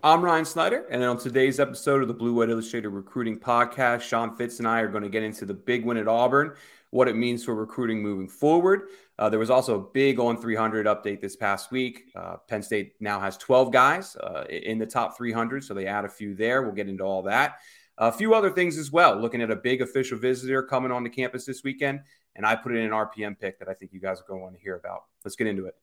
[0.00, 4.36] I'm Ryan Snyder, and on today's episode of the Blue White Illustrated Recruiting Podcast, Sean
[4.36, 6.54] Fitz and I are going to get into the big win at Auburn,
[6.90, 8.90] what it means for recruiting moving forward.
[9.18, 12.12] Uh, there was also a big on 300 update this past week.
[12.14, 16.04] Uh, Penn State now has 12 guys uh, in the top 300, so they add
[16.04, 16.62] a few there.
[16.62, 17.56] We'll get into all that.
[17.98, 19.20] A few other things as well.
[19.20, 22.02] Looking at a big official visitor coming on the campus this weekend,
[22.36, 24.44] and I put in an RPM pick that I think you guys are going to
[24.44, 25.06] want to hear about.
[25.24, 25.74] Let's get into it.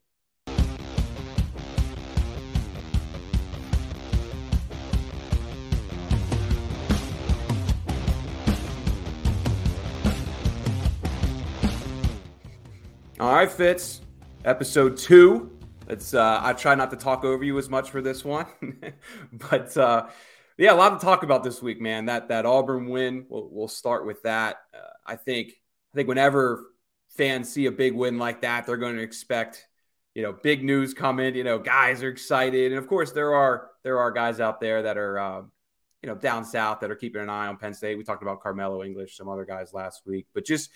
[13.18, 14.02] All right, Fitz.
[14.44, 15.58] Episode two.
[15.88, 18.46] It's uh, I try not to talk over you as much for this one,
[19.32, 20.08] but uh,
[20.58, 22.08] yeah, a lot to talk about this week, man.
[22.08, 23.26] That that Auburn win.
[23.30, 24.58] We'll, we'll start with that.
[24.74, 25.54] Uh, I think
[25.94, 26.66] I think whenever
[27.12, 29.66] fans see a big win like that, they're going to expect
[30.14, 31.36] you know big news coming.
[31.36, 34.84] You know, guys are excited, and of course there are there are guys out there
[34.84, 35.42] that are uh,
[36.04, 37.98] you know down south that are keeping an eye on Penn State.
[37.98, 40.70] We talked about Carmelo English, some other guys last week, but just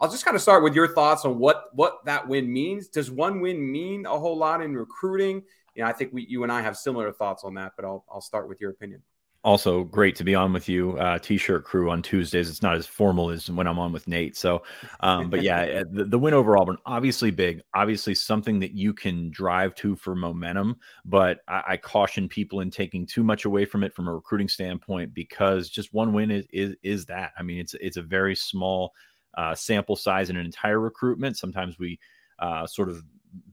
[0.00, 2.88] I'll just kind of start with your thoughts on what what that win means.
[2.88, 5.42] Does one win mean a whole lot in recruiting?
[5.74, 8.04] You know, I think we, you and I have similar thoughts on that, but I'll
[8.10, 9.02] I'll start with your opinion.
[9.46, 12.50] Also, great to be on with you, uh, T-shirt crew on Tuesdays.
[12.50, 14.36] It's not as formal as when I'm on with Nate.
[14.36, 14.64] So,
[14.98, 19.30] um, but yeah, the, the win over Auburn, obviously big, obviously something that you can
[19.30, 20.78] drive to for momentum.
[21.04, 24.48] But I, I caution people in taking too much away from it from a recruiting
[24.48, 27.30] standpoint because just one win is is, is that.
[27.38, 28.94] I mean, it's it's a very small
[29.36, 31.36] uh, sample size in an entire recruitment.
[31.36, 31.98] Sometimes we
[32.38, 33.02] uh, sort of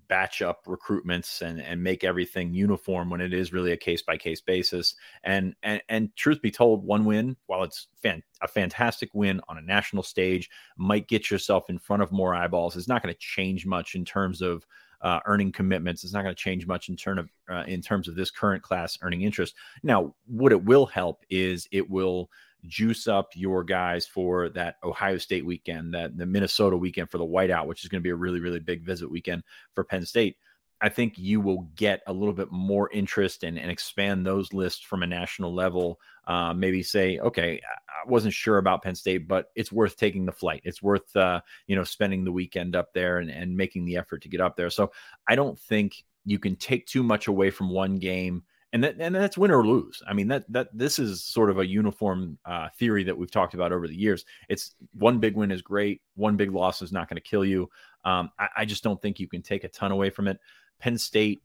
[0.07, 4.17] batch up recruitments and and make everything uniform when it is really a case by
[4.17, 4.95] case basis.
[5.23, 9.57] And and and truth be told, one win, while it's fan, a fantastic win on
[9.57, 12.75] a national stage, might get yourself in front of more eyeballs.
[12.75, 14.65] It's not going to change much in terms of
[15.01, 16.03] uh, earning commitments.
[16.03, 18.63] It's not going to change much in terms of uh, in terms of this current
[18.63, 19.55] class earning interest.
[19.83, 22.29] Now, what it will help is it will
[22.67, 27.25] juice up your guys for that Ohio State weekend, that the Minnesota weekend for the
[27.25, 29.43] whiteout, which is going to be a really, really big visit weekend
[29.73, 30.37] for Penn State.
[30.81, 34.83] I think you will get a little bit more interest and, and expand those lists
[34.83, 35.97] from a national level.
[36.27, 40.33] Uh, maybe say, okay, I wasn't sure about Penn State, but it's worth taking the
[40.33, 40.61] flight.
[40.65, 44.23] It's worth, uh, you know, spending the weekend up there and, and making the effort
[44.23, 44.69] to get up there.
[44.69, 44.91] So
[45.25, 49.13] I don't think you can take too much away from one game and that and
[49.13, 50.01] that's win or lose.
[50.07, 53.53] I mean that that this is sort of a uniform uh, theory that we've talked
[53.53, 54.25] about over the years.
[54.49, 57.69] It's one big win is great, one big loss is not going to kill you.
[58.03, 60.37] Um, I, I, just don't think you can take a ton away from it.
[60.77, 61.41] Penn State,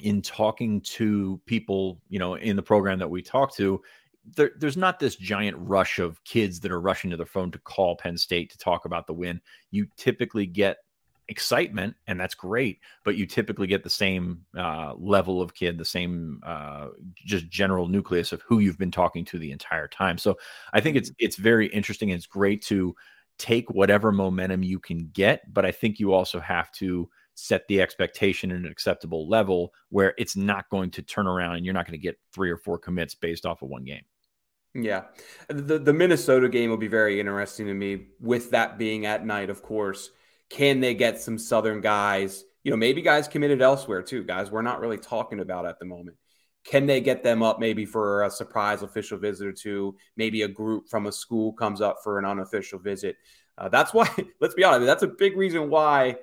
[0.00, 3.80] in talking to people, you know, in the program that we talk to,
[4.34, 7.58] there, there's not this giant rush of kids that are rushing to their phone to
[7.60, 9.40] call Penn State to talk about the win.
[9.70, 10.78] You typically get
[11.28, 12.80] excitement, and that's great.
[13.04, 17.88] But you typically get the same uh, level of kid, the same uh, just general
[17.88, 20.18] nucleus of who you've been talking to the entire time.
[20.18, 20.36] So
[20.72, 22.10] I think it's it's very interesting.
[22.10, 22.94] And it's great to
[23.38, 27.82] take whatever momentum you can get, but I think you also have to set the
[27.82, 31.86] expectation at an acceptable level where it's not going to turn around and you're not
[31.86, 34.02] going to get three or four commits based off of one game.
[34.74, 35.04] Yeah.
[35.48, 39.48] The the Minnesota game will be very interesting to me with that being at night,
[39.48, 40.10] of course.
[40.50, 42.44] Can they get some Southern guys?
[42.62, 45.84] You know, maybe guys committed elsewhere too, guys we're not really talking about at the
[45.84, 46.16] moment.
[46.64, 49.96] Can they get them up maybe for a surprise official visit or two?
[50.16, 53.16] Maybe a group from a school comes up for an unofficial visit.
[53.56, 54.08] Uh, that's why,
[54.40, 56.16] let's be honest, that's a big reason why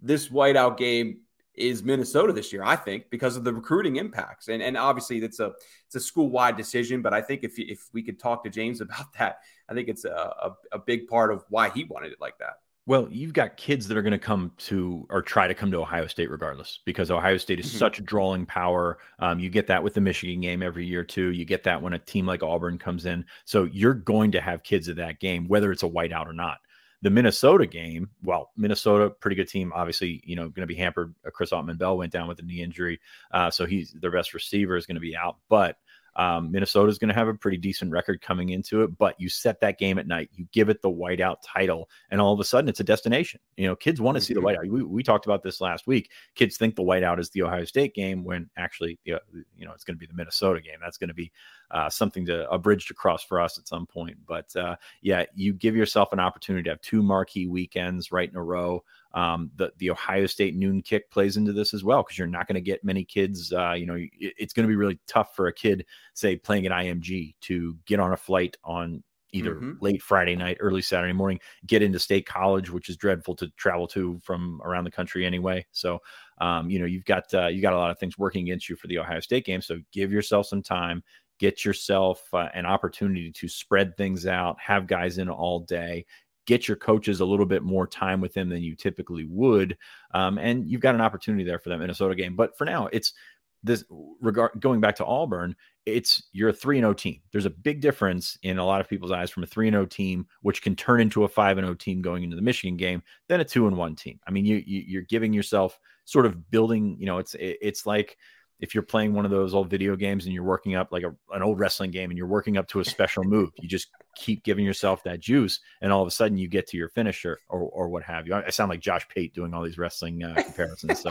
[0.00, 1.18] this whiteout game
[1.54, 4.48] is Minnesota this year, I think, because of the recruiting impacts.
[4.48, 5.52] And, and obviously it's a
[5.86, 8.80] it's a school wide decision, but I think if if we could talk to James
[8.80, 12.20] about that, I think it's a, a, a big part of why he wanted it
[12.20, 12.54] like that.
[12.90, 15.76] Well, you've got kids that are going to come to or try to come to
[15.76, 17.78] Ohio State regardless because Ohio State is mm-hmm.
[17.78, 18.98] such a drawing power.
[19.20, 21.28] Um, you get that with the Michigan game every year too.
[21.28, 23.24] You get that when a team like Auburn comes in.
[23.44, 26.58] So you're going to have kids at that game, whether it's a whiteout or not.
[27.02, 29.72] The Minnesota game, well, Minnesota, pretty good team.
[29.72, 31.14] Obviously, you know, going to be hampered.
[31.24, 32.98] Uh, Chris Autman Bell went down with a knee injury,
[33.30, 35.36] uh, so he's their best receiver is going to be out.
[35.48, 35.76] But
[36.16, 39.28] Um, Minnesota is going to have a pretty decent record coming into it, but you
[39.28, 42.44] set that game at night, you give it the whiteout title, and all of a
[42.44, 43.40] sudden it's a destination.
[43.56, 44.26] You know, kids want to mm-hmm.
[44.26, 44.66] see the mm-hmm.
[44.66, 44.70] whiteout.
[44.70, 46.10] We, we talked about this last week.
[46.34, 49.18] Kids think the whiteout is the Ohio State game when actually, you
[49.58, 50.78] know it's going to be the Minnesota game.
[50.82, 51.32] That's going to be
[51.70, 54.16] uh, something to a bridge to cross for us at some point.
[54.26, 58.36] But uh, yeah, you give yourself an opportunity to have two marquee weekends right in
[58.36, 58.82] a row.
[59.12, 62.46] Um, the the Ohio State noon kick plays into this as well because you're not
[62.46, 63.52] going to get many kids.
[63.52, 65.84] Uh, you know, it's going to be really tough for a kid,
[66.14, 69.02] say, playing at IMG to get on a flight on
[69.32, 69.72] either mm-hmm.
[69.80, 73.86] late Friday night, early Saturday morning, get into state college, which is dreadful to travel
[73.88, 75.64] to from around the country anyway.
[75.72, 76.00] So,
[76.40, 78.76] um, you know, you've got uh, you got a lot of things working against you
[78.76, 79.60] for the Ohio State game.
[79.60, 81.02] So, give yourself some time,
[81.40, 86.04] get yourself uh, an opportunity to spread things out, have guys in all day,
[86.46, 89.76] get your coaches a little bit more time with them than you typically would.
[90.12, 92.36] Um, and you've got an opportunity there for that Minnesota game.
[92.36, 93.14] But for now, it's
[93.62, 93.84] this
[94.20, 95.56] regard going back to Auburn,
[95.86, 97.20] it's you're a 3 0 team.
[97.32, 100.26] There's a big difference in a lot of people's eyes from a 3 0 team,
[100.42, 103.44] which can turn into a 5 0 team going into the Michigan game, than a
[103.44, 104.20] 2 and 1 team.
[104.26, 108.18] I mean, you, you are giving yourself sort of building, you know, it's it's like
[108.60, 111.14] if you're playing one of those old video games and you're working up like a,
[111.34, 114.44] an old wrestling game and you're working up to a special move, you just keep
[114.44, 117.60] giving yourself that juice, and all of a sudden you get to your finisher or,
[117.60, 118.34] or what have you.
[118.34, 121.00] I sound like Josh Pate doing all these wrestling uh, comparisons.
[121.00, 121.10] So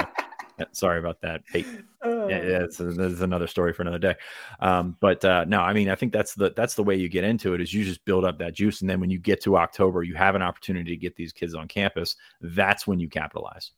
[0.72, 1.66] sorry about that, Pate.
[2.04, 4.16] Yeah, yeah it's, it's, another story for another day.
[4.60, 7.24] Um, but uh, no, I mean, I think that's the that's the way you get
[7.24, 9.58] into it is you just build up that juice, and then when you get to
[9.58, 12.16] October, you have an opportunity to get these kids on campus.
[12.42, 13.72] That's when you capitalize.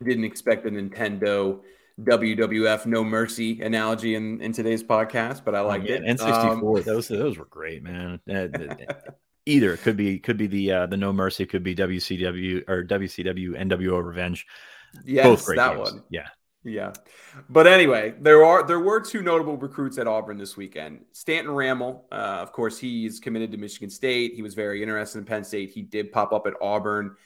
[0.00, 1.60] I Didn't expect the Nintendo
[2.00, 5.96] WWF No Mercy analogy in, in today's podcast, but I like oh, yeah.
[5.96, 6.18] it.
[6.18, 8.20] N64, um, those those were great, man.
[9.46, 12.84] Either it could be could be the uh, the No Mercy, could be WCW or
[12.84, 14.46] WCW NWO Revenge.
[15.04, 15.92] Yes, Both great that games.
[15.92, 16.02] one.
[16.10, 16.28] Yeah.
[16.64, 16.92] Yeah.
[17.48, 21.04] But anyway, there are there were two notable recruits at Auburn this weekend.
[21.12, 24.34] Stanton Ramil, uh, of course, he's committed to Michigan State.
[24.34, 25.70] He was very interested in Penn State.
[25.70, 27.16] He did pop up at Auburn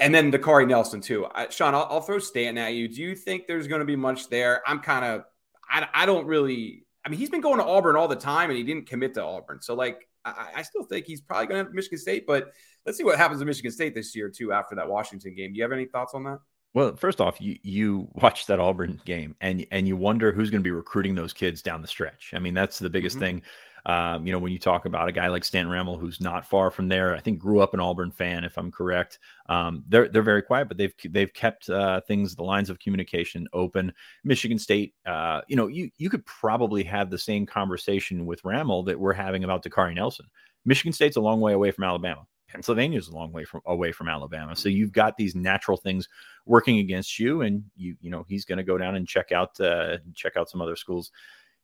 [0.00, 1.26] and then Dakaari Nelson too.
[1.32, 2.88] I, Sean, I'll, I'll, throw Stanton at you.
[2.88, 4.62] Do you think there's going to be much there?
[4.66, 5.24] I'm kind of,
[5.68, 6.86] I, I don't really.
[7.04, 9.22] I mean, he's been going to Auburn all the time, and he didn't commit to
[9.22, 9.62] Auburn.
[9.62, 12.26] So, like, I, I still think he's probably going to Michigan State.
[12.26, 12.52] But
[12.84, 15.52] let's see what happens to Michigan State this year too after that Washington game.
[15.52, 16.38] Do you have any thoughts on that?
[16.72, 20.60] Well, first off, you you watch that Auburn game and and you wonder who's going
[20.60, 22.32] to be recruiting those kids down the stretch.
[22.34, 23.24] I mean, that's the biggest mm-hmm.
[23.24, 23.42] thing.
[23.86, 26.70] Um, you know, when you talk about a guy like Stan Ramil, who's not far
[26.70, 29.18] from there, I think grew up an Auburn fan, if I'm correct.
[29.48, 33.48] Um, they're they're very quiet, but they've they've kept uh, things, the lines of communication
[33.52, 33.92] open.
[34.24, 38.86] Michigan State, uh, you know, you you could probably have the same conversation with Ramil
[38.86, 40.26] that we're having about Dakaari Nelson.
[40.64, 42.26] Michigan State's a long way away from Alabama.
[42.50, 44.56] Pennsylvania's a long way from away from Alabama.
[44.56, 46.08] So you've got these natural things
[46.46, 49.58] working against you, and you you know he's going to go down and check out
[49.60, 51.12] uh, check out some other schools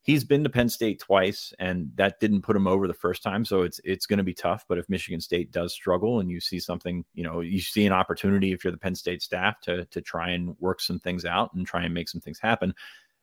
[0.06, 3.44] he's been to Penn State twice, and that didn't put him over the first time.
[3.44, 4.64] So it's it's going to be tough.
[4.68, 7.92] But if Michigan State does struggle, and you see something, you know, you see an
[7.92, 11.52] opportunity if you're the Penn State staff to to try and work some things out
[11.54, 12.72] and try and make some things happen,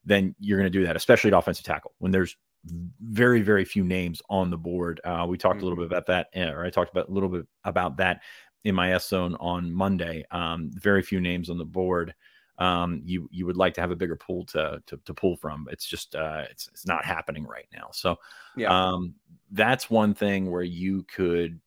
[0.05, 2.35] then you're going to do that, especially at offensive tackle when there's
[3.01, 5.01] very very few names on the board.
[5.03, 7.29] Uh, we talked a little bit about that, eh, or I talked about a little
[7.29, 8.21] bit about that
[8.65, 10.25] in my S zone on Monday.
[10.31, 12.13] Um, very few names on the board
[12.59, 15.67] um, you you would like to have a bigger pool to to, to pull from.
[15.71, 17.89] It's just uh, it's it's not happening right now.
[17.91, 18.17] So
[18.55, 18.69] yeah.
[18.69, 19.15] um,
[19.51, 21.59] that's one thing where you could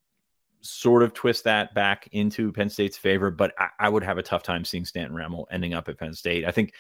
[0.61, 4.23] sort of twist that back into Penn State's favor, but I, I would have a
[4.23, 6.45] tough time seeing Stanton Ramil ending up at Penn State.
[6.45, 6.73] I think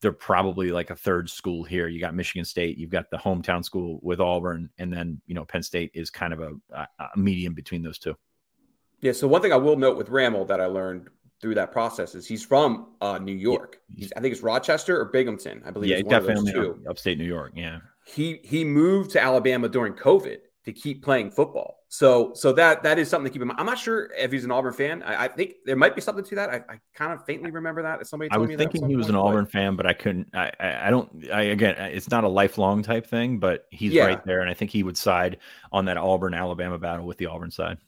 [0.00, 1.88] they're probably like a third school here.
[1.88, 5.44] You got Michigan State, you've got the hometown school with Auburn, and then you know
[5.44, 8.16] Penn State is kind of a, a medium between those two.
[9.00, 9.12] Yeah.
[9.12, 11.08] So one thing I will note with Ramil that I learned
[11.40, 13.80] through that process is he's from uh, New York.
[13.94, 15.62] He's, I think it's Rochester or Binghamton.
[15.64, 15.90] I believe.
[15.90, 16.52] Yeah, definitely
[16.88, 17.52] upstate New York.
[17.54, 17.78] Yeah.
[18.04, 21.78] He he moved to Alabama during COVID to keep playing football.
[21.88, 23.60] So so that that is something to keep in mind.
[23.60, 25.02] I'm not sure if he's an Auburn fan.
[25.02, 26.50] I, I think there might be something to that.
[26.50, 28.06] I, I, kind of faintly remember that.
[28.06, 30.28] Somebody I was thinking he was an Auburn fan, but I couldn't.
[30.34, 31.30] I, I don't.
[31.32, 34.04] I again, it's not a lifelong type thing, but he's yeah.
[34.04, 35.38] right there, and I think he would side
[35.72, 37.78] on that Auburn Alabama battle with the Auburn side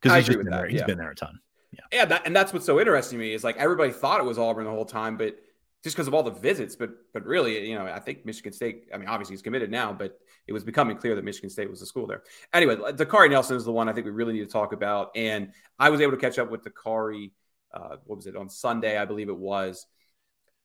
[0.00, 0.66] because he's just been there.
[0.66, 0.86] He's yeah.
[0.86, 1.38] been there a ton.
[1.76, 4.24] Yeah, yeah, that, and that's what's so interesting to me is like everybody thought it
[4.24, 5.36] was Auburn the whole time, but
[5.82, 8.88] just because of all the visits, but but really, you know, I think Michigan State.
[8.92, 11.80] I mean, obviously he's committed now, but it was becoming clear that Michigan State was
[11.80, 12.22] the school there.
[12.52, 15.52] Anyway, Dakaari Nelson is the one I think we really need to talk about, and
[15.78, 17.32] I was able to catch up with Dakaari.
[17.72, 18.96] Uh, what was it on Sunday?
[18.96, 19.86] I believe it was.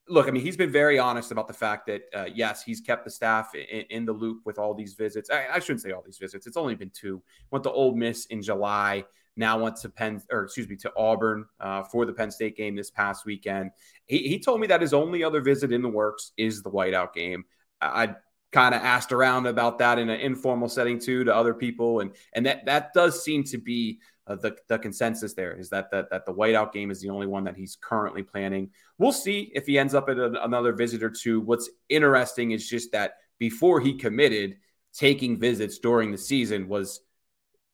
[0.10, 3.06] Look, I mean, he's been very honest about the fact that uh, yes, he's kept
[3.06, 5.30] the staff in, in, the loop with all these visits.
[5.30, 7.22] I, I shouldn't say all these visits; it's only been two.
[7.52, 9.06] Went to Ole Miss in July
[9.40, 12.76] now went to Penn, or excuse me, to Auburn uh, for the Penn State game
[12.76, 13.72] this past weekend.
[14.06, 17.14] He, he told me that his only other visit in the works is the whiteout
[17.14, 17.46] game.
[17.82, 18.16] I
[18.52, 22.12] kind of asked around about that in an informal setting too to other people, and
[22.34, 26.10] and that that does seem to be uh, the the consensus there is that that
[26.10, 28.70] that the whiteout game is the only one that he's currently planning.
[28.98, 31.42] We'll see if he ends up at a, another visit or two.
[31.42, 34.58] What's interesting is just that before he committed,
[34.94, 37.02] taking visits during the season was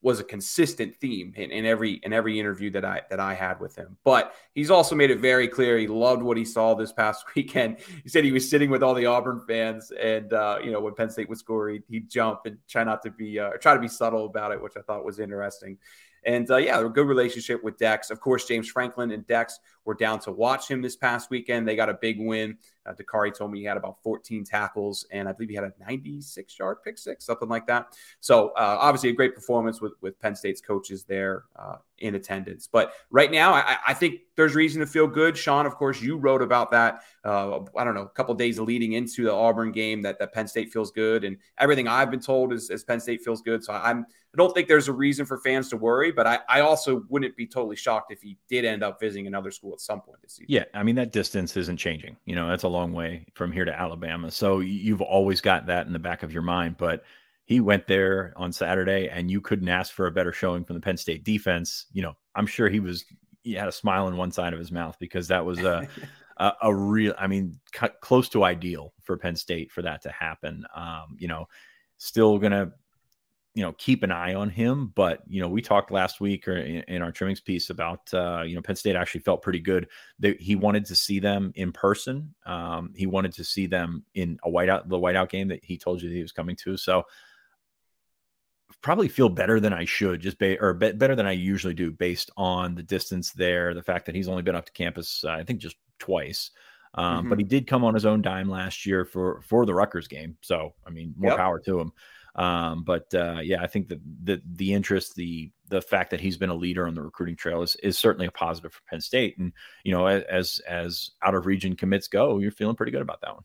[0.05, 3.59] was a consistent theme in, in, every in every interview that I that I had
[3.59, 3.97] with him.
[4.03, 7.77] But he's also made it very clear he loved what he saw this past weekend.
[8.03, 10.93] He said he was sitting with all the Auburn fans, and uh, you know when
[10.93, 13.79] Penn State would score, he'd, he'd jump and try not to be uh, try to
[13.79, 15.79] be subtle about it, which I thought was interesting.
[16.23, 18.11] And uh, yeah, a good relationship with Dex.
[18.11, 21.67] Of course, James Franklin and Dex were down to watch him this past weekend.
[21.67, 22.57] They got a big win.
[22.85, 25.73] Uh, Dakaari told me he had about 14 tackles, and I believe he had a
[25.79, 27.87] 96 yard pick six, something like that.
[28.19, 32.67] So uh, obviously a great performance with with Penn State's coaches there uh, in attendance.
[32.71, 35.37] But right now, I, I, think there's reason to feel good.
[35.37, 37.01] Sean, of course, you wrote about that.
[37.23, 40.47] Uh, I don't know, a couple days leading into the Auburn game that that Penn
[40.47, 43.63] State feels good, and everything I've been told is, is Penn State feels good.
[43.63, 46.59] So I'm I don't think there's a reason for fans to worry, but I, I
[46.59, 50.01] also wouldn't be totally shocked if he did end up visiting another school at some
[50.01, 50.47] point this season.
[50.49, 52.17] Yeah, I mean that distance isn't changing.
[52.25, 54.31] You know, that's a long way from here to Alabama.
[54.31, 56.77] So you've always got that in the back of your mind.
[56.77, 57.03] But
[57.45, 60.81] he went there on Saturday, and you couldn't ask for a better showing from the
[60.81, 61.85] Penn State defense.
[61.93, 63.05] You know, I'm sure he was
[63.43, 65.87] he had a smile on one side of his mouth because that was a
[66.37, 67.59] a, a, real, I mean,
[68.01, 70.65] close to ideal for Penn State for that to happen.
[70.75, 71.47] Um, you know,
[71.97, 72.71] still gonna
[73.55, 76.57] you know keep an eye on him but you know we talked last week or
[76.57, 79.87] in, in our trimmings piece about uh, you know penn state actually felt pretty good
[80.19, 84.37] that he wanted to see them in person um, he wanted to see them in
[84.43, 87.03] a whiteout the whiteout game that he told you that he was coming to so
[88.81, 91.91] probably feel better than i should just ba- or be- better than i usually do
[91.91, 95.31] based on the distance there the fact that he's only been up to campus uh,
[95.31, 96.51] i think just twice
[96.97, 97.29] um, mm-hmm.
[97.29, 100.37] but he did come on his own dime last year for for the Rutgers game.
[100.41, 101.37] So I mean, more yep.
[101.37, 101.91] power to him.
[102.35, 106.37] Um, but uh, yeah, I think that the the interest, the the fact that he's
[106.37, 109.37] been a leader on the recruiting trail is, is certainly a positive for Penn State.
[109.37, 113.21] And you know, as as out of region commits go, you're feeling pretty good about
[113.21, 113.43] that one.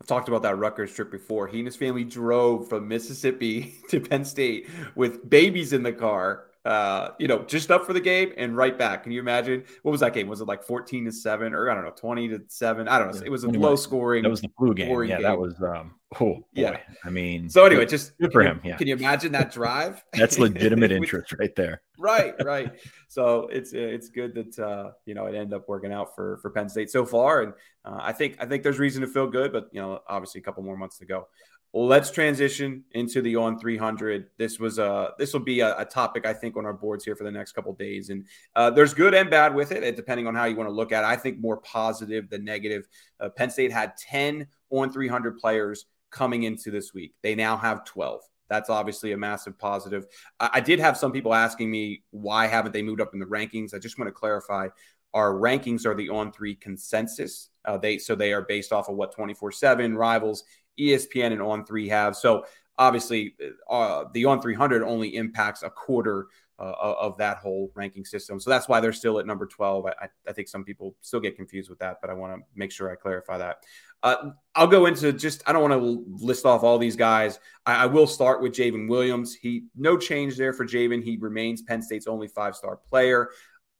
[0.00, 1.46] I've talked about that Rutgers trip before.
[1.46, 6.46] He and his family drove from Mississippi to Penn State with babies in the car
[6.64, 9.04] uh, you know, just up for the game and right back.
[9.04, 10.28] Can you imagine what was that game?
[10.28, 12.86] Was it like 14 to 7 or I don't know, 20 to 7?
[12.86, 13.22] I don't know.
[13.24, 14.22] It was a anyway, low scoring.
[14.22, 14.90] That was the flu game.
[15.04, 15.22] Yeah, game.
[15.22, 16.42] that was um oh boy.
[16.52, 16.76] yeah.
[17.02, 18.60] I mean so anyway, just good for him.
[18.62, 18.76] Yeah.
[18.76, 20.04] Can you imagine that drive?
[20.12, 21.80] That's legitimate interest right there.
[21.98, 22.72] right, right.
[23.08, 26.50] So it's it's good that uh, you know it ended up working out for for
[26.50, 27.54] Penn State so far, and
[27.86, 30.44] uh, I think I think there's reason to feel good, but you know obviously a
[30.44, 31.26] couple more months to go
[31.72, 36.26] let's transition into the on 300 this was a this will be a, a, topic
[36.26, 38.10] i think on our boards here for the next couple days.
[38.10, 40.92] And uh, there's good and bad with it depending on how you want to look
[40.92, 41.06] at it.
[41.06, 42.88] I think more positive than negative.
[43.20, 47.14] Uh, penn state had 10 on 300 players coming into this week.
[47.22, 50.06] They now have 12 that's obviously a massive positive.
[50.38, 53.26] I, I did have some people asking me why haven't they moved up in the
[53.26, 53.72] rankings?
[53.72, 54.68] I just want to clarify.
[55.14, 57.48] Our rankings are the on three consensus.
[57.64, 60.44] Uh, they so they are based off of what 24 7 rivals
[60.80, 62.16] ESPN and On Three have.
[62.16, 62.44] So
[62.78, 63.34] obviously,
[63.68, 66.28] uh, the On 300 only impacts a quarter
[66.60, 68.38] uh, of that whole ranking system.
[68.38, 69.86] So that's why they're still at number 12.
[69.86, 72.70] I, I think some people still get confused with that, but I want to make
[72.70, 73.64] sure I clarify that.
[74.02, 77.38] Uh, I'll go into just, I don't want to list off all these guys.
[77.64, 79.34] I, I, will start with J'ven Williams.
[79.34, 81.02] He, no change there for J'ven.
[81.02, 83.30] He remains Penn State's only five star player.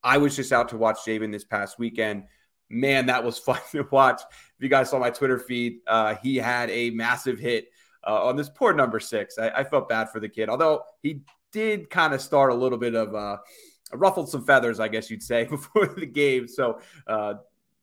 [0.02, 2.24] I was just out to watch J'ven this past weekend
[2.70, 4.22] man, that was fun to watch.
[4.56, 7.68] If you guys saw my Twitter feed, uh, he had a massive hit
[8.06, 9.38] uh, on this poor number six.
[9.38, 11.22] I, I, felt bad for the kid, although he
[11.52, 13.38] did kind of start a little bit of uh,
[13.92, 16.48] ruffled some feathers, I guess you'd say, before the game.
[16.48, 17.34] So uh,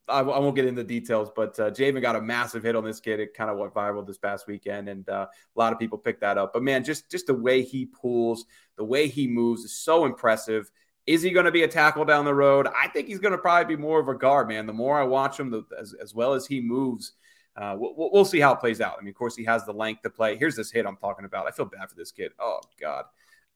[0.10, 3.20] won't get into the details, but uh, J'ven got a massive hit on this kid.
[3.20, 6.22] It kind of went viral this past weekend, and uh, a lot of people picked
[6.22, 6.54] that up.
[6.54, 8.46] But man, just just the way he pulls,
[8.78, 10.72] the way he moves is so impressive.
[11.08, 12.68] Is he going to be a tackle down the road?
[12.78, 14.66] I think he's going to probably be more of a guard, man.
[14.66, 17.14] The more I watch him, the, as, as well as he moves,
[17.56, 18.98] uh, we'll, we'll, see how it plays out.
[19.00, 20.38] I mean, of course, he has the length to play.
[20.38, 21.48] Here's this hit I'm talking about.
[21.48, 22.34] I feel bad for this kid.
[22.40, 23.06] Oh God.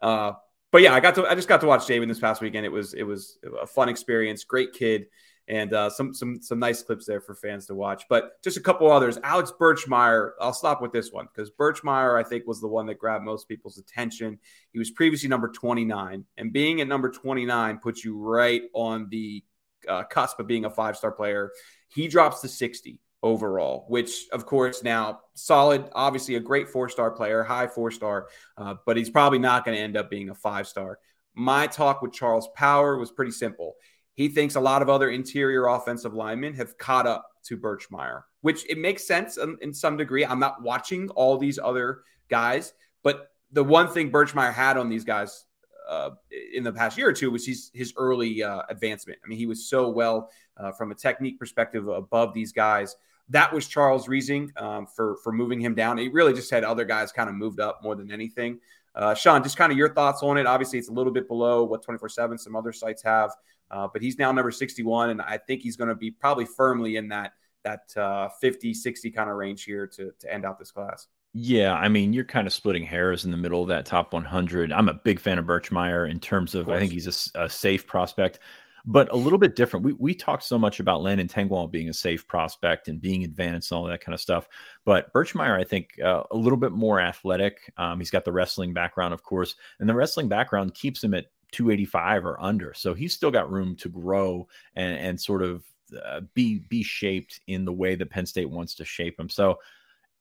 [0.02, 0.34] Uh,
[0.72, 1.28] but yeah, I got to.
[1.28, 2.66] I just got to watch J'ven this past weekend.
[2.66, 4.46] It was it was a fun experience.
[4.46, 5.08] Great kid
[5.52, 8.06] and uh, some some some nice clips there for fans to watch.
[8.10, 9.20] But just a couple others.
[9.22, 10.32] Alex Birchmeier.
[10.40, 13.50] I'll stop with this one because Birchmeier, I think, was the one that grabbed most
[13.50, 14.40] people's attention.
[14.72, 19.44] He was previously number 29, and being at number 29 puts you right on the
[19.90, 21.52] uh, cusp of being a five star player.
[21.90, 27.12] He drops to 60 overall, which of course now solid, obviously a great four star
[27.12, 28.28] player, high four star,
[28.58, 30.98] uh, but he's probably not going to end up being a five star.
[31.34, 33.76] My talk with Charles Power was pretty simple.
[34.22, 38.22] He thinks a lot of other interior offensive linemen have caught up to Birchmeier.
[38.42, 40.24] which it makes sense in, in some degree.
[40.24, 45.04] I'm not watching all these other guys, but the one thing Birchmeier had on these
[45.04, 45.46] guys
[45.90, 46.12] uh,
[46.54, 49.18] in the past year or two was his, his early uh, advancement.
[49.26, 52.96] I mean, he was so well uh, from a technique perspective above these guys.
[53.30, 55.98] That was Charles Reesing um, for for moving him down.
[55.98, 58.60] He really just had other guys kind of moved up more than anything.
[58.94, 60.46] Uh, Sean, just kind of your thoughts on it.
[60.46, 63.32] Obviously, it's a little bit below what 24 7 some other sites have,
[63.72, 66.98] uh, but he's now number 61, and I think he's going to be probably firmly
[66.98, 70.72] in that that uh, 50, 60 kind of range here to, to end out this
[70.72, 71.08] class.
[71.34, 74.74] Yeah, I mean, you're kind of splitting hairs in the middle of that top 100.
[74.74, 77.50] I'm a big fan of Birchmeier in terms of, of I think he's a, a,
[77.50, 78.40] safe prospect,
[78.86, 79.86] but a little bit different.
[79.86, 83.72] We we talked so much about Landon Tengwall being a safe prospect and being advanced
[83.72, 84.50] and all that kind of stuff,
[84.84, 87.72] but Birchmeier, I think, uh, a little bit more athletic.
[87.78, 91.28] Um, he's got the wrestling background, of course, and the wrestling background keeps him at
[91.52, 95.64] 285 or under, so he's still got room to grow and and sort of
[96.04, 99.30] uh, be be shaped in the way that Penn State wants to shape him.
[99.30, 99.60] So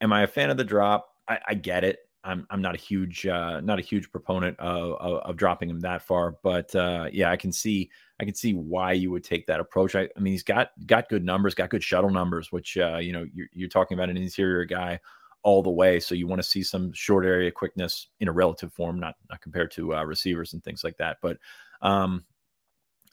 [0.00, 1.08] am I a fan of the drop?
[1.28, 1.98] I, I get it.
[2.22, 5.80] I'm I'm not a huge uh, not a huge proponent of, of, of dropping him
[5.80, 9.46] that far, but uh, yeah, I can see I can see why you would take
[9.46, 9.94] that approach.
[9.94, 13.12] I, I mean, he's got got good numbers, got good shuttle numbers, which uh, you
[13.12, 15.00] know you're, you're talking about an interior guy
[15.42, 16.00] all the way.
[16.00, 19.40] So you want to see some short area quickness in a relative form, not not
[19.40, 21.18] compared to uh, receivers and things like that.
[21.22, 21.38] But
[21.82, 22.24] um,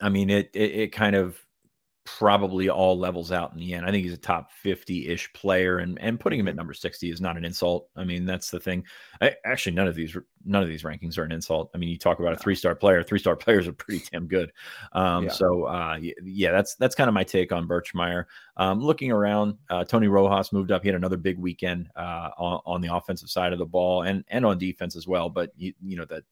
[0.01, 1.39] I mean, it, it it kind of
[2.07, 3.85] probably all levels out in the end.
[3.85, 6.59] I think he's a top 50 ish player and, and putting him at mm-hmm.
[6.59, 7.89] number 60 is not an insult.
[7.97, 8.85] I mean, that's the thing.
[9.19, 11.69] I, actually, none of these, none of these rankings are an insult.
[11.75, 14.53] I mean, you talk about a three-star player, three-star players are pretty damn good.
[14.93, 15.31] Um, yeah.
[15.31, 18.23] so uh, yeah, that's, that's kind of my take on Birchmeier.
[18.55, 20.83] Um, looking around, uh, Tony Rojas moved up.
[20.83, 24.23] He had another big weekend uh, on, on the offensive side of the ball and,
[24.29, 25.27] and on defense as well.
[25.27, 26.23] But you, you know, that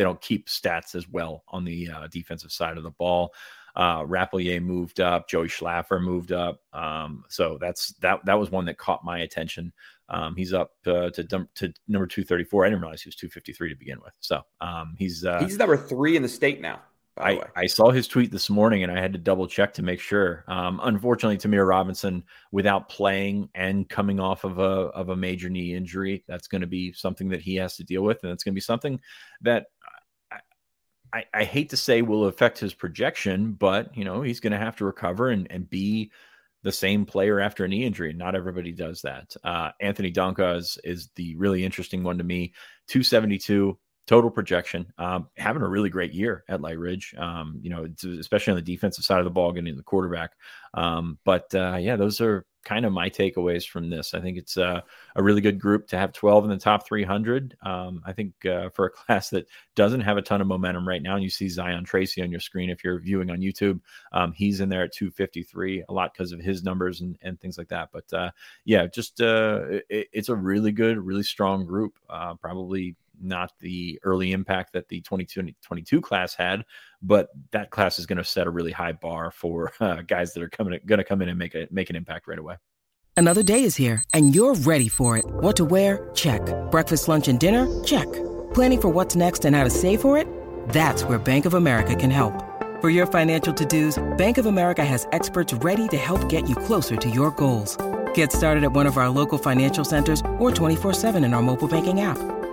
[0.00, 3.32] they don't keep stats as well on the uh, defensive side of the ball.
[3.76, 5.28] Uh, Rappleyea moved up.
[5.28, 6.60] Joey Schlaffer moved up.
[6.72, 8.24] Um, so that's that.
[8.24, 9.72] That was one that caught my attention.
[10.08, 11.24] Um, he's up uh, to
[11.54, 12.64] to number two thirty four.
[12.64, 14.12] I didn't realize he was two fifty three to begin with.
[14.20, 16.80] So um, he's uh, he's number three in the state now.
[17.18, 20.00] I, I saw his tweet this morning and I had to double check to make
[20.00, 20.44] sure.
[20.48, 25.74] Um, unfortunately, Ta'Mere Robinson, without playing and coming off of a of a major knee
[25.74, 28.52] injury, that's going to be something that he has to deal with, and it's going
[28.52, 29.00] to be something
[29.42, 29.66] that
[31.12, 34.58] I, I hate to say will affect his projection, but you know he's going to
[34.58, 36.10] have to recover and, and be
[36.62, 38.10] the same player after a knee injury.
[38.10, 39.34] And not everybody does that.
[39.42, 42.52] Uh, Anthony Donkoh is, is the really interesting one to me.
[42.88, 47.14] 272 total projection, um, having a really great year at Light Ridge.
[47.16, 47.86] Um, you know,
[48.18, 50.32] especially on the defensive side of the ball, getting the quarterback.
[50.74, 54.14] Um, but uh, yeah, those are kind of my takeaways from this.
[54.14, 54.80] I think it's uh,
[55.16, 57.56] a really good group to have 12 in the top 300.
[57.62, 61.02] Um, I think uh, for a class that doesn't have a ton of momentum right
[61.02, 63.80] now, and you see Zion Tracy on your screen if you're viewing on YouTube,
[64.12, 67.58] um, he's in there at 253 a lot because of his numbers and, and things
[67.58, 67.88] like that.
[67.92, 68.30] But uh,
[68.64, 71.98] yeah, just uh, it, it's a really good, really strong group.
[72.08, 76.64] Uh, probably not the early impact that the 2022 class had,
[77.02, 80.42] but that class is going to set a really high bar for uh, guys that
[80.42, 82.56] are coming going to come in and make a make an impact right away.
[83.16, 85.24] Another day is here and you're ready for it.
[85.26, 86.08] What to wear?
[86.14, 86.40] Check.
[86.70, 87.66] Breakfast, lunch and dinner?
[87.84, 88.10] Check.
[88.54, 90.26] Planning for what's next and how to save for it?
[90.70, 92.32] That's where Bank of America can help.
[92.80, 96.96] For your financial to-dos, Bank of America has experts ready to help get you closer
[96.96, 97.76] to your goals.
[98.14, 102.00] Get started at one of our local financial centers or 24/7 in our mobile banking
[102.00, 102.16] app.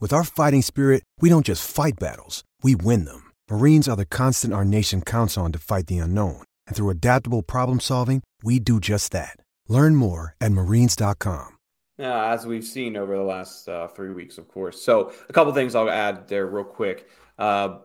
[0.00, 3.30] With our fighting spirit, we don't just fight battles, we win them.
[3.50, 6.42] Marines are the constant our nation counts on to fight the unknown.
[6.66, 9.36] And through adaptable problem solving, we do just that.
[9.68, 11.56] Learn more at marines.com.
[11.96, 14.82] Yeah, as we've seen over the last uh, three weeks, of course.
[14.82, 17.08] So, a couple things I'll add there real quick.
[17.38, 17.78] Uh,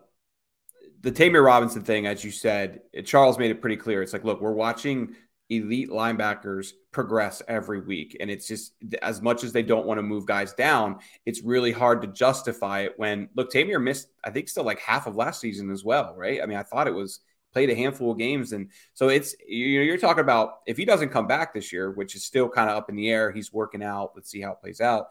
[1.01, 4.01] the Ta'Mere Robinson thing, as you said, Charles made it pretty clear.
[4.01, 5.15] It's like, look, we're watching
[5.49, 8.15] elite linebackers progress every week.
[8.19, 11.71] And it's just as much as they don't want to move guys down, it's really
[11.71, 15.41] hard to justify it when look, Ta'Mere missed, I think, still like half of last
[15.41, 16.41] season as well, right?
[16.41, 17.19] I mean, I thought it was
[17.51, 18.53] played a handful of games.
[18.53, 21.91] And so it's you know, you're talking about if he doesn't come back this year,
[21.91, 24.11] which is still kind of up in the air, he's working out.
[24.15, 25.07] Let's see how it plays out.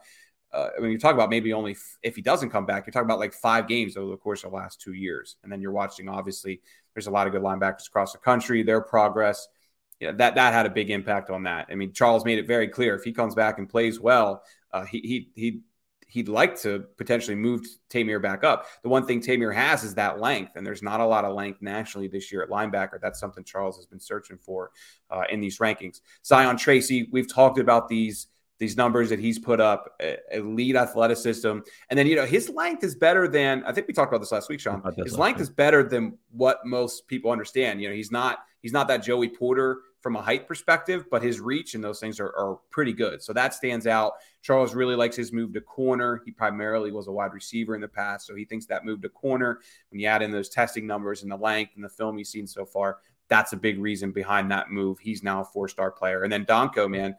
[0.51, 2.91] Uh, I mean, you talk about maybe only f- if he doesn't come back, you're
[2.91, 5.35] talking about like five games over the course of the last two years.
[5.43, 6.61] And then you're watching, obviously,
[6.95, 9.47] there's a lot of good linebackers across the country, their progress
[9.99, 11.67] yeah, that that had a big impact on that.
[11.69, 14.85] I mean, Charles made it very clear if he comes back and plays well, uh,
[14.85, 15.61] he he he
[16.07, 18.65] he'd like to potentially move Ta'Mere back up.
[18.81, 21.61] The one thing Ta'Mere has is that length, and there's not a lot of length
[21.61, 22.99] nationally this year at linebacker.
[23.01, 24.71] That's something Charles has been searching for
[25.11, 26.01] uh, in these rankings.
[26.25, 28.27] Zion Tracy, we've talked about these
[28.59, 30.01] these numbers that he's put up,
[30.33, 31.47] elite athleticism.
[31.47, 34.33] And then, you know, his length is better than, I think we talked about this
[34.33, 34.83] last week, Sean.
[34.97, 37.81] His length is better than what most people understand.
[37.81, 41.39] You know, he's not, he's not that Joey Porter from a height perspective, but his
[41.39, 43.21] reach and those things are, are pretty good.
[43.21, 44.13] So that stands out.
[44.41, 46.21] Charles really likes his move to corner.
[46.25, 48.25] He primarily was a wide receiver in the past.
[48.25, 49.59] So he thinks that move to corner,
[49.91, 52.47] when you add in those testing numbers and the length and the film he's seen
[52.47, 54.99] so far, that's a big reason behind that move.
[54.99, 56.23] He's now a four star player.
[56.23, 57.15] And then Donkoh, man,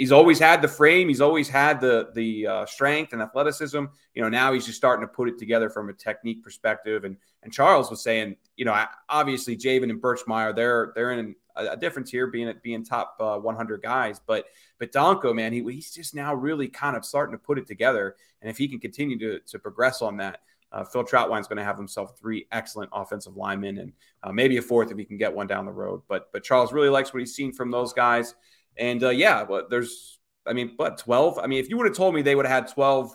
[0.00, 1.08] he's always had the frame.
[1.08, 3.84] He's always had the the uh, strength and athleticism.
[4.14, 7.04] You know, now he's just starting to put it together from a technique perspective.
[7.04, 11.76] And and Charles was saying, you know, obviously J'ven and Birchmeier, they're they're in a,
[11.76, 14.20] difference here, being at being top uh, 100 guys.
[14.24, 14.46] But
[14.78, 18.16] but Donkoh, man, he, he's just now really kind of starting to put it together.
[18.42, 20.40] And if he can continue to to progress on that.
[20.72, 24.62] Uh, Phil Trautwein's going to have himself three excellent offensive linemen and uh, maybe a
[24.62, 26.00] fourth if he can get one down the road.
[26.08, 28.36] But but Charles really likes what he's seen from those guys.
[28.76, 31.38] And uh, yeah, but there's, I mean, but 12?
[31.38, 33.14] I mean, if you would have told me they would have had 12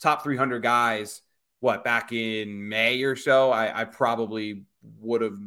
[0.00, 1.22] top 300 guys,
[1.60, 4.64] what, back in May or so, I, I probably
[5.00, 5.38] would have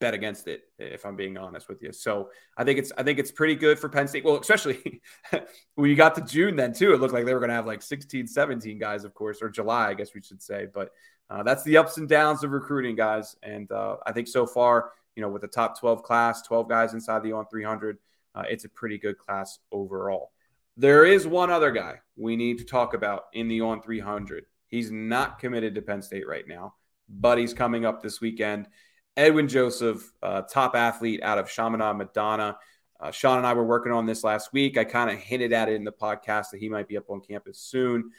[0.00, 1.92] bet against it if I'm being honest with you.
[1.92, 4.24] So I think it's I think it's pretty good for Penn State.
[4.24, 5.02] Well, especially
[5.74, 7.66] when you got to June then too, it looked like they were going to have
[7.66, 10.66] like 16, 17 guys, of course, or July, I guess we should say.
[10.72, 10.90] But
[11.28, 13.36] uh, that's the ups and downs of recruiting, guys.
[13.42, 16.92] And uh, I think so far, you know, with the top 12 class, 12 guys
[16.92, 17.98] inside the on 300,
[18.34, 20.32] uh, it's a pretty good class overall.
[20.76, 24.46] There is one other guy we need to talk about in the on 300.
[24.66, 26.74] He's not committed to Penn State right now,
[27.08, 28.68] but he's coming up this weekend.
[29.16, 32.56] Edwin Joseph, uh, top athlete out of Chaminade Madonna.
[32.98, 34.76] Uh, Sean and I were working on this last week.
[34.76, 37.20] I kind of hinted at it in the podcast that he might be up on
[37.20, 38.10] campus soon.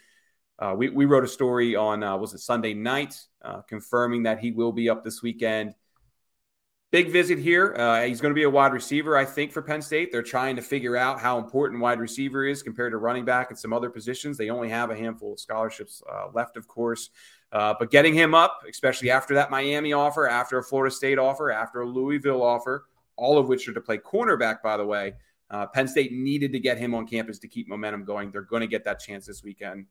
[0.60, 4.39] Uh, we, we wrote a story on, uh, was it Sunday night, uh, confirming that
[4.39, 5.73] he will be up this weekend.
[6.91, 7.73] Big visit here.
[7.77, 10.12] Uh, he's going to be a wide receiver, I think, for Penn State.
[10.12, 13.58] They're trying to figure out how important wide receiver is compared to running back and
[13.58, 14.38] some other positions.
[14.38, 17.10] They only have a handful of scholarships uh, left, of course.
[17.54, 21.49] Uh, but getting him up, especially after that Miami offer, after a Florida State offer,
[21.49, 25.13] after a Louisville offer, all of which are to play cornerback, by the way,
[25.49, 28.32] uh, Penn State needed to get him on campus to keep momentum going.
[28.32, 29.86] They're going to get that chance this weekend.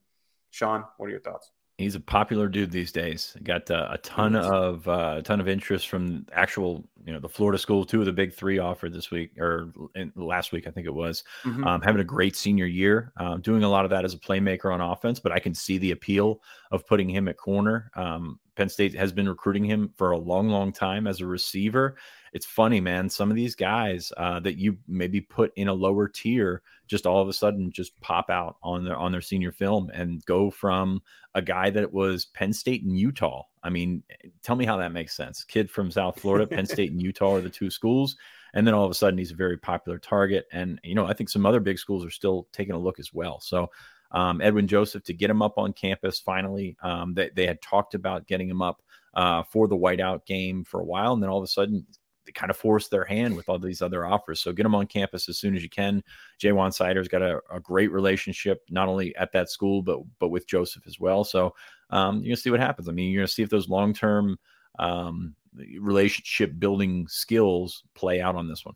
[0.50, 1.50] Sean, what are your thoughts?
[1.80, 3.34] He's a popular dude these days.
[3.42, 7.28] Got uh, a ton of uh, a ton of interest from actual, you know, the
[7.28, 7.86] Florida school.
[7.86, 10.92] Two of the big three offered this week or in, last week, I think it
[10.92, 11.24] was.
[11.42, 11.64] Mm-hmm.
[11.66, 14.70] Um, having a great senior year, um, doing a lot of that as a playmaker
[14.70, 15.20] on offense.
[15.20, 17.90] But I can see the appeal of putting him at corner.
[17.94, 21.96] Um, Penn State has been recruiting him for a long, long time as a receiver.
[22.32, 23.08] It's funny, man.
[23.08, 27.22] Some of these guys uh, that you maybe put in a lower tier just all
[27.22, 31.00] of a sudden just pop out on their on their senior film and go from
[31.34, 33.44] a guy that was Penn State and Utah.
[33.62, 34.02] I mean,
[34.42, 35.44] tell me how that makes sense.
[35.44, 38.16] Kid from South Florida, Penn State and Utah are the two schools.
[38.54, 40.46] And then all of a sudden he's a very popular target.
[40.52, 43.12] And, you know, I think some other big schools are still taking a look as
[43.12, 43.40] well.
[43.40, 43.70] So
[44.10, 46.76] um, Edwin Joseph to get him up on campus finally.
[46.82, 48.82] Um, they, they had talked about getting him up
[49.14, 51.12] uh, for the whiteout game for a while.
[51.12, 51.86] And then all of a sudden
[52.26, 54.40] they kind of force their hand with all these other offers.
[54.40, 56.02] So get them on campus as soon as you can.
[56.40, 60.46] Ja'Juan Seider's got a, a, great relationship, not only at that school, but but with
[60.46, 61.24] Joseph as well.
[61.24, 61.54] So
[61.90, 62.88] um, you're gonna see what happens.
[62.88, 64.38] I mean, you're gonna see if those long term
[64.78, 65.34] um,
[65.78, 68.74] relationship building skills play out on this one.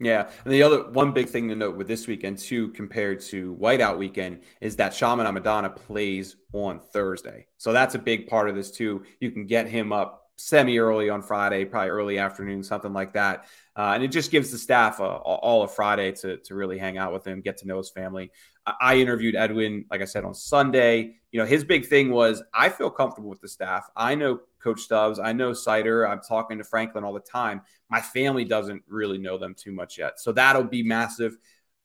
[0.00, 3.56] Yeah, and the other one big thing to note with this weekend too, compared to
[3.56, 8.54] Whiteout weekend, is that Chaminade Madonna plays on Thursday, so that's a big part of
[8.54, 9.02] this too.
[9.20, 13.46] You can get him up semi early on Friday, probably early afternoon, something like that.
[13.76, 17.12] Uh, and it just gives the staff all of Friday to, to really hang out
[17.12, 18.30] with him, get to know his family.
[18.64, 21.16] I, I interviewed Edwin, like I said, on Sunday.
[21.32, 23.90] You know, his big thing was I feel comfortable with the staff.
[23.96, 26.08] I know Coach Stubbs, I know Seider.
[26.08, 27.62] I'm talking to Franklin all the time.
[27.90, 30.20] My family doesn't really know them too much yet.
[30.20, 31.36] So that'll be massive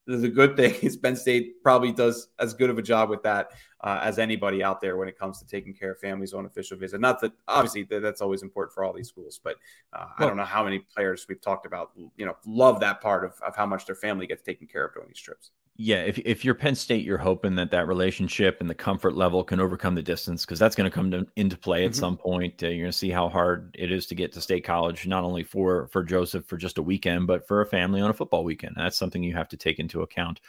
[0.05, 3.51] the good thing is Penn State probably does as good of a job with that
[3.81, 6.77] uh, as anybody out there when it comes to taking care of families on official
[6.77, 6.99] visit.
[6.99, 9.55] Not that obviously that's always important for all these schools, but
[9.93, 13.01] uh, well, I don't know how many players we've talked about, you know, love that
[13.01, 15.51] part of, of how much their family gets taken care of during these trips.
[15.75, 19.43] Yeah, if if you're Penn State, you're hoping that that relationship and the comfort level
[19.43, 21.99] can overcome the distance because that's going to come to, into play at mm-hmm.
[21.99, 22.61] some point.
[22.61, 25.23] Uh, you're going to see how hard it is to get to State College, not
[25.23, 28.43] only for for Joseph for just a weekend, but for a family on a football
[28.43, 28.75] weekend.
[28.77, 30.41] That's something you have to take into account.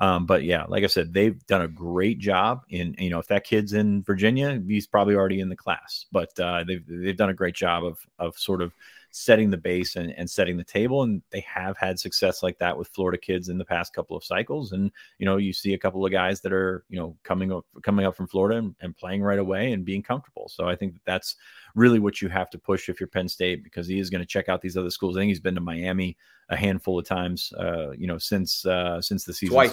[0.00, 3.28] Um, but yeah, like I said, they've done a great job in you know if
[3.28, 6.06] that kid's in Virginia, he's probably already in the class.
[6.10, 8.74] But uh, they've they've done a great job of of sort of
[9.12, 11.02] setting the base and, and setting the table.
[11.02, 14.24] And they have had success like that with Florida kids in the past couple of
[14.24, 14.72] cycles.
[14.72, 17.66] And, you know, you see a couple of guys that are, you know, coming up,
[17.82, 20.48] coming up from Florida and, and playing right away and being comfortable.
[20.48, 21.36] So I think that that's
[21.74, 24.26] really what you have to push if you're Penn State because he is going to
[24.26, 25.16] check out these other schools.
[25.16, 26.16] I think he's been to Miami
[26.48, 29.54] a handful of times, uh, you know, since uh, since the season.
[29.54, 29.72] Twice.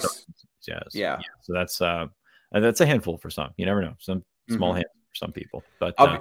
[0.60, 0.88] Started.
[0.92, 1.16] Yeah.
[1.16, 1.18] yeah.
[1.40, 2.06] So that's uh,
[2.52, 3.50] that's a handful for some.
[3.56, 3.94] You never know.
[3.98, 4.76] Some small mm-hmm.
[4.76, 6.18] hand for some people, but uh,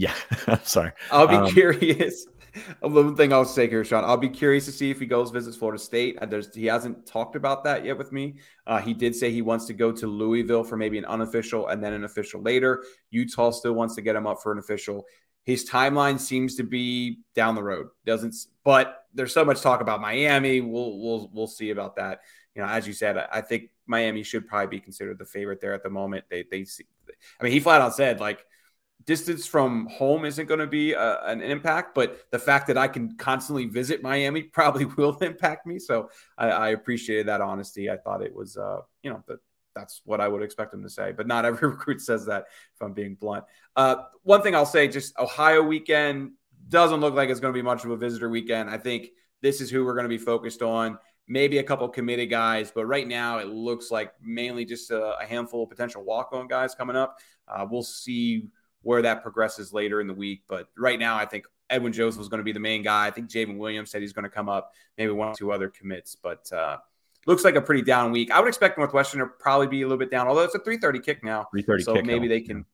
[0.00, 0.14] yeah.
[0.46, 0.92] I'm sorry.
[1.10, 2.26] I'll be um, curious.
[2.82, 4.02] A little thing I'll say here, Sean.
[4.02, 6.18] I'll be curious to see if he goes visits Florida State.
[6.28, 8.38] There's he hasn't talked about that yet with me.
[8.66, 11.84] Uh, he did say he wants to go to Louisville for maybe an unofficial and
[11.84, 12.82] then an official later.
[13.10, 15.04] Utah still wants to get him up for an official.
[15.44, 17.88] His timeline seems to be down the road.
[18.04, 18.34] Doesn't,
[18.64, 20.60] but there's so much talk about Miami.
[20.60, 22.20] We'll we'll we'll see about that.
[22.56, 25.74] You know, as you said, I think Miami should probably be considered the favorite there
[25.74, 26.24] at the moment.
[26.30, 26.86] They they see,
[27.38, 28.44] I mean, he flat out said like
[29.10, 32.78] distance from home isn't going to be a, uh, an impact, but the fact that
[32.78, 35.80] I can constantly visit Miami probably will impact me.
[35.80, 37.90] So I, I appreciated that honesty.
[37.90, 39.40] I thought it was, uh, you know, that
[39.74, 41.10] that's what I would expect him to say.
[41.10, 42.44] But not every recruit says that,
[42.76, 43.46] if I'm being blunt.
[43.74, 46.30] Uh, one thing I'll say, just Ohio weekend
[46.68, 48.70] doesn't look like it's going to be much of a visitor weekend.
[48.70, 49.08] I think
[49.42, 50.98] this is who we're going to be focused on.
[51.26, 55.26] Maybe a couple committed guys, but right now it looks like mainly just a, a
[55.26, 57.18] handful of potential walk-on guys coming up.
[57.48, 58.50] Uh, we'll see
[58.82, 60.42] where that progresses later in the week.
[60.48, 63.06] But right now, I think Edwin Joseph is going to be the main guy.
[63.06, 65.68] I think J'ven Williams said he's going to come up, maybe one or two other
[65.68, 66.78] commits, but uh,
[67.26, 68.30] looks like a pretty down week.
[68.30, 71.00] I would expect Northwestern to probably be a little bit down, although it's a 330
[71.00, 71.46] kick now.
[71.52, 72.64] 330 so maybe they can,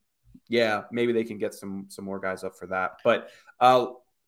[0.49, 2.99] yeah, maybe they can get some some more guys up for that.
[3.05, 3.29] But
[3.61, 3.87] uh,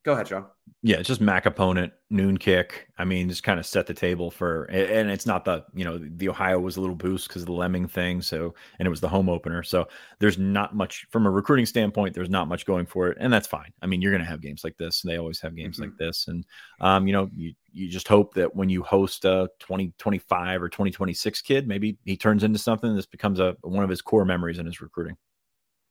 [0.09, 0.47] Go ahead, John.
[0.83, 2.89] Yeah, just MAC opponent, noon kick.
[2.97, 5.99] I mean, just kind of set the table for, and it's not the, you know,
[5.99, 8.23] the Ohio was a little boost because of the Lemming thing.
[8.23, 9.63] So, and it was the home opener.
[9.63, 9.87] So
[10.19, 13.19] there's not much from a recruiting standpoint, there's not much going for it.
[13.21, 13.71] And that's fine.
[13.83, 15.03] I mean, you're going to have games like this.
[15.03, 15.91] They always have games mm-hmm.
[15.91, 16.27] like this.
[16.27, 16.47] And,
[16.81, 21.43] um, you know, you, you just hope that when you host a 2025 or 2026
[21.43, 22.97] kid, maybe he turns into something.
[22.97, 25.19] This becomes a one of his core memories in his recruiting.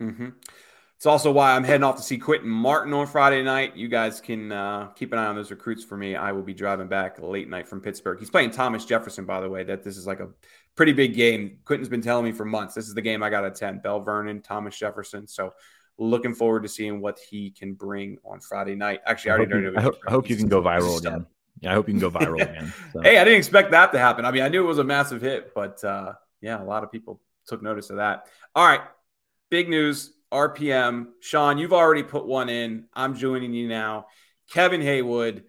[0.01, 0.29] Mm-hmm.
[0.97, 3.75] It's also why I'm heading off to see Quinton Martin on Friday night.
[3.75, 6.15] You guys can uh, keep an eye on those recruits for me.
[6.15, 8.17] I will be driving back late night from Pittsburgh.
[8.17, 9.63] He's playing Thomas Jefferson, by the way.
[9.63, 10.29] That this is like a
[10.75, 11.59] pretty big game.
[11.65, 12.73] Quinton's been telling me for months.
[12.73, 13.83] This is the game I got to attend.
[13.83, 15.27] Belle Vernon, Thomas Jefferson.
[15.27, 15.53] So
[15.99, 19.01] looking forward to seeing what he can bring on Friday night.
[19.05, 19.73] Actually, I already I know.
[19.77, 21.27] I hope, I hope you can go viral again.
[21.59, 22.73] Yeah, I hope you can go viral again.
[22.91, 23.01] So.
[23.01, 24.25] hey, I didn't expect that to happen.
[24.25, 26.91] I mean, I knew it was a massive hit, but uh, yeah, a lot of
[26.91, 28.25] people took notice of that.
[28.55, 28.81] All right,
[29.51, 31.07] big news RPM.
[31.21, 32.85] Sean, you've already put one in.
[32.93, 34.07] I'm joining you now.
[34.51, 35.43] Kevin Haywood.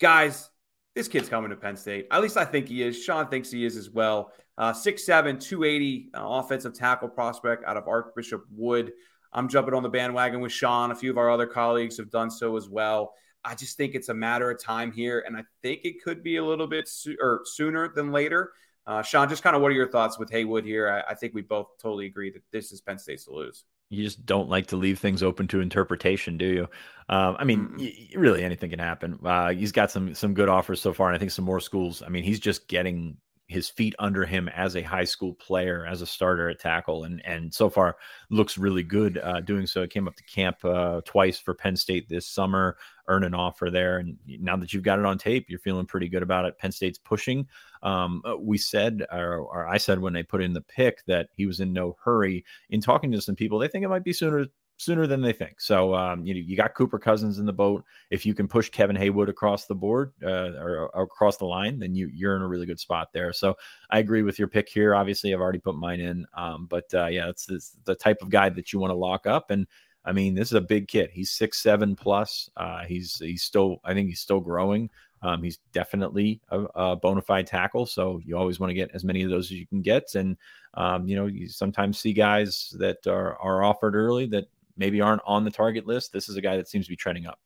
[0.00, 0.48] Guys,
[0.94, 2.08] this kid's coming to Penn State.
[2.10, 3.02] At least I think he is.
[3.02, 4.32] Sean thinks he is as well.
[4.56, 8.92] Uh, 6'7, 280 uh, offensive tackle prospect out of Archbishop Wood.
[9.32, 10.90] I'm jumping on the bandwagon with Sean.
[10.90, 13.14] A few of our other colleagues have done so as well.
[13.44, 16.36] I just think it's a matter of time here, and I think it could be
[16.36, 18.52] a little bit so- or sooner than later.
[18.84, 20.90] Uh, Sean, just kind of what are your thoughts with Haywood here?
[20.90, 24.04] I, I think we both totally agree that this is Penn State's to lose you
[24.04, 26.62] just don't like to leave things open to interpretation, do you?
[27.08, 29.18] Um, I mean, y- really anything can happen.
[29.24, 32.02] Uh, he's got some some good offers so far, and I think some more schools.
[32.02, 33.16] I mean, he's just getting
[33.48, 37.24] his feet under him as a high school player, as a starter at tackle, and
[37.24, 37.96] and so far
[38.30, 39.86] looks really good uh, doing so.
[39.86, 42.76] Came up to camp uh, twice for Penn State this summer,
[43.08, 46.08] earn an offer there, and now that you've got it on tape, you're feeling pretty
[46.08, 46.58] good about it.
[46.58, 47.48] Penn State's pushing.
[47.82, 51.28] Um, uh, we said, or, or I said when they put in the pick that
[51.32, 52.44] he was in no hurry.
[52.68, 54.46] In talking to some people, they think it might be sooner
[54.78, 55.60] sooner than they think.
[55.60, 57.84] So um, you know, you got Cooper Cousins in the boat.
[58.10, 61.78] If you can push Kevin Haywood across the board uh, or, or, across the line,
[61.78, 63.32] then you you're in a really good spot there.
[63.32, 63.56] So
[63.90, 64.94] I agree with your pick here.
[64.94, 68.30] Obviously, I've already put mine in, um, but uh, yeah, it's, it's, the type of
[68.30, 69.50] guy that you want to lock up.
[69.50, 69.66] And
[70.04, 71.10] I mean, this is a big kid.
[71.12, 72.48] He's six seven plus.
[72.56, 74.88] Uh, he's he's still I think he's still growing.
[75.20, 79.02] Um, he's definitely a, a bona fide tackle, so you always want to get as
[79.02, 80.14] many of those as you can get.
[80.14, 80.36] And
[80.74, 84.46] um, you know, you sometimes see guys that are are offered early that
[84.78, 86.12] maybe aren't on the target list.
[86.12, 87.38] This is a guy that seems to be trending up.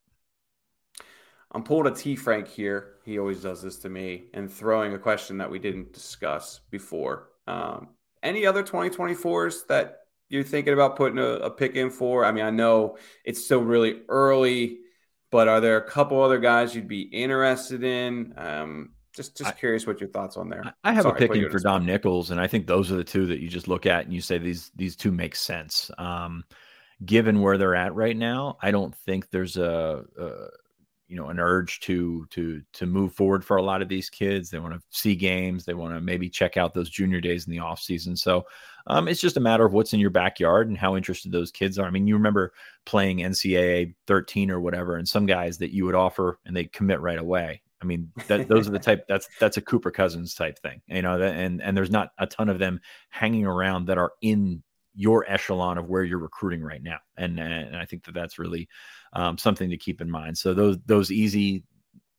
[1.51, 2.95] I'm pulling a T Frank here.
[3.05, 7.29] He always does this to me and throwing a question that we didn't discuss before.
[7.47, 7.89] Um,
[8.23, 12.25] any other 2024s that you're thinking about putting a, a, pick in for?
[12.25, 14.79] I mean, I know it's still really early,
[15.29, 18.33] but are there a couple other guys you'd be interested in?
[18.37, 20.73] Um, just just curious what your thoughts on there.
[20.83, 23.03] I have Sorry, a pick in for Dom Nichols, and I think those are the
[23.03, 25.91] two that you just look at and you say these these two make sense.
[25.99, 26.43] Um,
[27.05, 30.47] given where they're at right now, I don't think there's a, a
[31.07, 34.49] you know an urge to to to move forward for a lot of these kids.
[34.49, 35.65] They want to see games.
[35.65, 38.15] They want to maybe check out those junior days in the off season.
[38.15, 38.45] So
[38.87, 41.77] um, it's just a matter of what's in your backyard and how interested those kids
[41.77, 41.85] are.
[41.85, 42.53] I mean, you remember
[42.85, 46.99] playing NCAA 13 or whatever, and some guys that you would offer and they commit
[46.99, 47.61] right away.
[47.81, 51.01] I mean, that, those are the type that's that's a Cooper Cousins type thing, you
[51.01, 51.21] know.
[51.21, 54.63] And and there's not a ton of them hanging around that are in
[54.95, 58.67] your echelon of where you're recruiting right now, and and I think that that's really
[59.13, 60.37] um, something to keep in mind.
[60.37, 61.63] So those those easy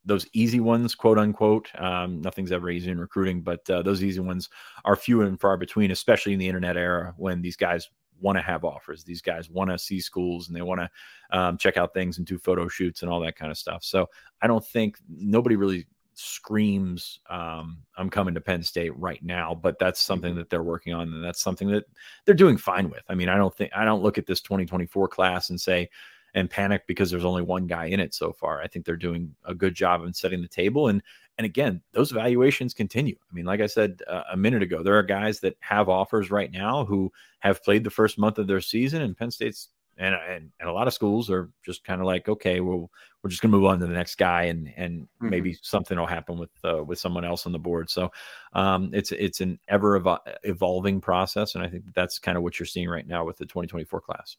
[0.05, 1.69] those easy ones, quote unquote.
[1.79, 4.51] Um, nothing's ever easy in recruiting, but uh, those easy ones
[4.85, 7.89] are few and far between, especially in the internet era when these guys
[8.21, 9.05] want to have offers.
[9.05, 12.27] These guys want to see schools and they want to um, check out things and
[12.27, 13.83] do photo shoots and all that kind of stuff.
[13.83, 14.07] So
[14.43, 19.79] I don't think nobody really screams um, i'm coming to penn state right now but
[19.79, 20.39] that's something mm-hmm.
[20.39, 21.85] that they're working on and that's something that
[22.25, 25.09] they're doing fine with i mean i don't think i don't look at this 2024
[25.09, 25.89] class and say
[26.35, 28.61] and panic because there's only one guy in it so far.
[28.61, 30.89] I think they're doing a good job in setting the table.
[30.89, 31.03] And
[31.37, 33.17] and again, those evaluations continue.
[33.29, 36.31] I mean, like I said uh, a minute ago, there are guys that have offers
[36.31, 40.15] right now who have played the first month of their season, and Penn State's and
[40.15, 42.91] and, and a lot of schools are just kind of like, okay, well,
[43.23, 45.31] we're just going to move on to the next guy, and and mm-hmm.
[45.31, 47.91] maybe something will happen with uh, with someone else on the board.
[47.91, 48.11] So,
[48.53, 52.59] um, it's it's an ever evo- evolving process, and I think that's kind of what
[52.59, 54.37] you're seeing right now with the 2024 class.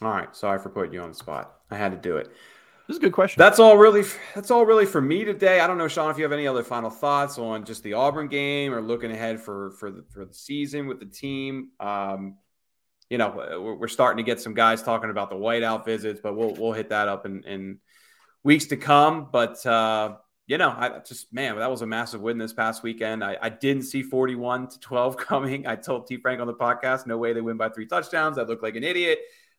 [0.00, 0.34] All right.
[0.34, 1.60] Sorry for putting you on the spot.
[1.70, 2.28] I had to do it.
[2.88, 3.38] This is a good question.
[3.38, 4.02] That's all really.
[4.34, 5.60] That's all really for me today.
[5.60, 8.26] I don't know, Sean, if you have any other final thoughts on just the Auburn
[8.26, 11.70] game or looking ahead for for the for the season with the team.
[11.78, 12.36] Um,
[13.12, 16.54] you know, we're starting to get some guys talking about the whiteout visits, but we'll
[16.54, 17.78] we'll hit that up in, in
[18.42, 19.28] weeks to come.
[19.30, 23.22] But uh, you know, I just man, that was a massive win this past weekend.
[23.22, 25.66] I, I didn't see 41 to 12 coming.
[25.66, 28.38] I told T Frank on the podcast, no way they win by three touchdowns.
[28.38, 29.18] I look like an idiot.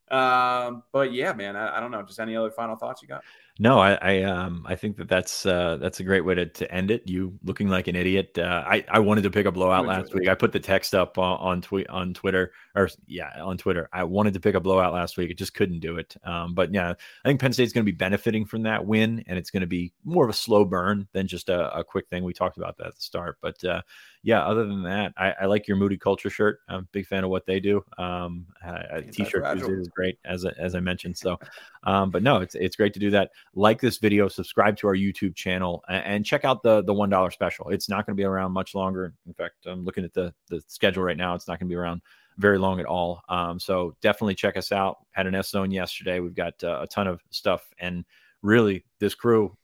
[0.09, 2.01] Um, but yeah, man, I, I, don't know.
[2.01, 3.23] Just any other final thoughts you got?
[3.59, 6.73] No, I, I, um, I think that that's uh, that's a great way to, to
[6.73, 7.07] end it.
[7.07, 8.35] You looking like an idiot.
[8.35, 10.27] Uh, I, I wanted to pick a blowout last week.
[10.27, 13.89] I put the text up on, on tweet on Twitter or yeah on Twitter.
[13.93, 15.29] I wanted to pick a blowout last week.
[15.29, 16.15] It just couldn't do it.
[16.23, 19.37] Um, but yeah, I think Penn State's going to be benefiting from that win, and
[19.37, 22.23] it's going to be more of a slow burn than just a, a quick thing.
[22.23, 23.83] We talked about that at the start, but uh,
[24.23, 26.59] yeah, other than that, I, I, like your Moody Culture shirt.
[26.69, 27.83] I'm a big fan of what they do.
[27.97, 31.17] Um, a t-shirt is great, as as I mentioned.
[31.17, 31.37] So,
[31.83, 33.31] um, but no, it's it's great to do that.
[33.55, 37.09] Like this video, subscribe to our YouTube channel, and, and check out the the one
[37.09, 37.69] dollar special.
[37.69, 39.13] It's not going to be around much longer.
[39.25, 41.35] In fact, I'm looking at the the schedule right now.
[41.35, 42.01] It's not going to be around
[42.37, 43.21] very long at all.
[43.29, 44.97] Um, so definitely check us out.
[45.11, 46.19] Had an S zone yesterday.
[46.19, 48.05] We've got uh, a ton of stuff, and
[48.41, 49.55] really, this crew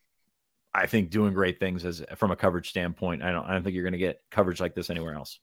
[0.73, 3.23] I think doing great things as from a coverage standpoint.
[3.23, 5.39] I don't I don't think you're going to get coverage like this anywhere else.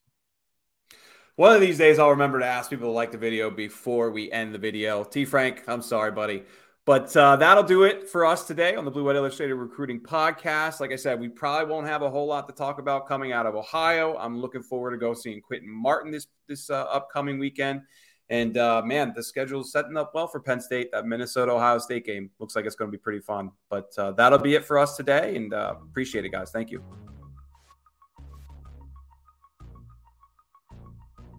[1.35, 4.33] One of these days, I'll remember to ask people to like the video before we
[4.33, 5.05] end the video.
[5.05, 5.27] T.
[5.27, 6.45] Frank, I'm sorry, buddy.
[6.87, 10.79] But uh, that'll do it for us today on the Blue White Illustrated Recruiting Podcast.
[10.79, 13.44] Like I said, we probably won't have a whole lot to talk about coming out
[13.44, 14.16] of Ohio.
[14.16, 17.83] I'm looking forward to go seeing Quinton Martin this this uh, upcoming weekend.
[18.31, 20.92] And uh, man, the schedule is setting up well for Penn State.
[20.92, 23.51] That Minnesota Ohio State game looks like it's going to be pretty fun.
[23.68, 25.35] But uh, that'll be it for us today.
[25.35, 26.53] And uh, appreciate it, guys.
[26.53, 26.85] Thank you.